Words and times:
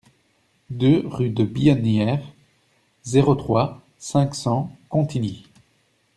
deux 0.71 1.03
rue 1.05 1.29
de 1.29 1.43
Billonnière, 1.43 2.25
zéro 3.03 3.35
trois, 3.35 3.83
cinq 3.99 4.33
cents 4.33 4.75
Contigny 4.89 5.45